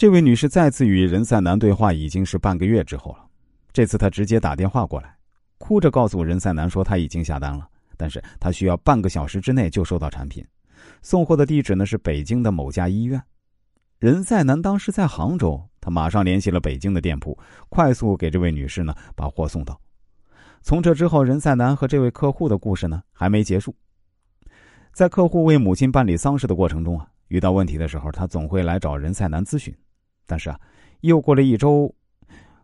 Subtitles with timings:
[0.00, 3.26] 这位女士再次与任赛南对话已经是半个月之后了。
[3.70, 5.14] 这次她直接打电话过来，
[5.58, 10.42] 哭着告诉任赛南说她已经下单了，但是她需要半个小时之内就收到产品。
[11.02, 13.22] 送货的地址呢是北京的某家医院。
[13.98, 17.38] 任赛南当时在杭州，他马上联系了北京的店铺，
[17.68, 19.78] 快速给这位女士呢把货送到。
[20.62, 23.76] 从这之后，任赛南和这位客户的故事呢还没结束。
[24.94, 29.76] 在客户为母亲办理丧事的过程中啊，遇到问题的时候，他总会来找任赛南咨询。
[30.30, 30.60] 但是啊，
[31.00, 31.92] 又过了一周，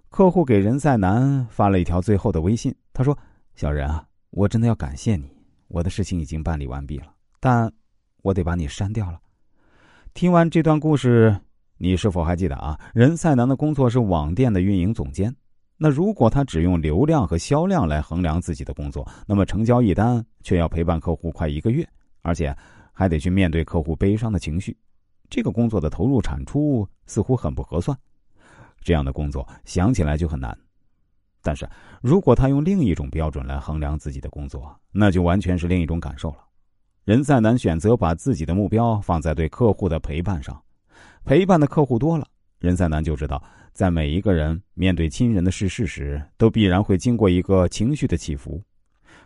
[0.09, 3.19] 客户给任赛南发了一条最后的微信，他说
[3.57, 5.29] ：“小任啊，我真的要感谢你，
[5.67, 7.07] 我的事情已经办理完毕了，
[7.41, 7.69] 但
[8.23, 9.19] 我得把你删掉了。”
[10.15, 11.37] 听完这段故事，
[11.77, 12.79] 你是否还记得啊？
[12.95, 15.35] 任赛南的工作是网店的运营总监。
[15.77, 21.85] 那如果他只用流量和销量来衡量自己的工作，那么成交一单却要陪伴客户快一个月，
[22.23, 22.57] 而且
[22.93, 24.75] 还得去面对客户悲伤的情绪，
[25.29, 27.97] 这个工作的投入产出似乎很不合算。
[28.81, 30.57] 这样的工作想起来就很难。
[31.43, 31.69] 但是
[32.03, 36.39] 如果他用另一种标准来衡量自己的工作，那就完全是另一种感受了。
[37.05, 40.61] 任赛南选择把自己的目标放在对客户的陪伴上，
[41.25, 42.27] 陪伴的客户多了，
[42.59, 43.41] 任赛南就知道，
[43.73, 48.61] 在每一个人面对亲人的逝世时，都必然会经过一个情绪的起伏。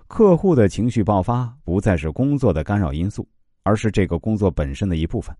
[0.06, 3.26] 客户的情绪爆发不再是工作的干扰因素，
[3.62, 5.34] 而是这个工作本身的一部分。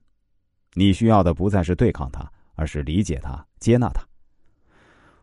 [0.75, 4.03] 你需要的不再是对抗他，而是理解他、接纳他。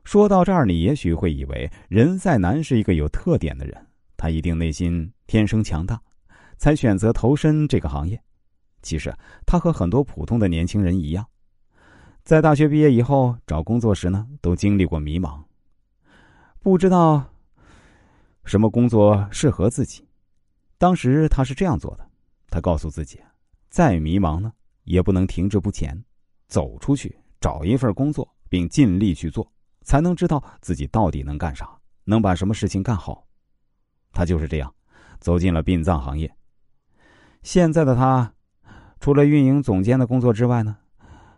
[0.03, 5.99] 说到这儿，你也许会以为任赛南是一个有特点的人，他一定内心天生强大。
[6.59, 8.19] 才选择投身这个行业。
[8.81, 9.13] 其实
[9.45, 11.23] 他和很多普通的年轻人一样，
[12.23, 15.43] 在大学毕业以后找工作时呢，都经历过迷茫，
[16.59, 17.23] 不知道
[18.43, 20.03] 什么工作适合自己。
[20.79, 22.09] 当时他是这样做的：
[22.49, 23.21] 他告诉自己，
[23.69, 24.51] 再迷茫呢，
[24.87, 26.01] 也不能停滞不前，
[26.47, 29.45] 走出去找一份工作，并尽力去做，
[29.81, 31.69] 才能知道自己到底能干啥，
[32.05, 33.27] 能把什么事情干好。
[34.13, 34.73] 他就是这样
[35.19, 36.33] 走进了殡葬行业。
[37.43, 38.33] 现在的他，
[39.01, 40.77] 除了运营总监的工作之外呢，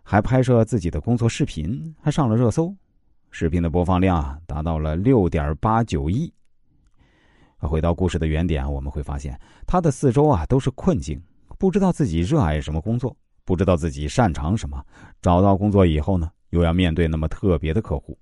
[0.04, 2.72] 还拍摄自己的工作视频，还上了热搜，
[3.32, 6.32] 视频的播放量啊达到了六点八九亿。
[7.58, 11.20] 回到故事的原点，我们会发现他的四周啊都是困境，
[11.58, 13.14] 不知道自己热爱什么工作，
[13.44, 14.84] 不知道自己擅长什么。
[15.22, 18.18] 找到工作以后呢，又要面对那么特别的客户。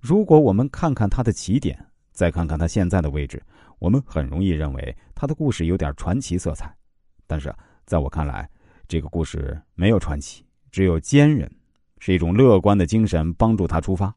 [0.00, 3.42] 如果我们看看他的起点，再看看他现在的位置，
[3.78, 6.74] 我们很容易认为他的故事有点传奇色彩。
[7.26, 8.48] 但是，在我看来，
[8.86, 11.50] 这个故事没有传奇，只有坚韧，
[11.98, 14.14] 是一种乐观的精神帮助他出发，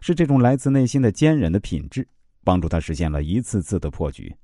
[0.00, 2.06] 是这种来自内心的坚韧的品质
[2.42, 4.34] 帮助他实现了一次次的破局。